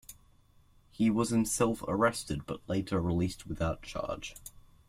[0.89, 4.35] He was himself arrested but later released without charge.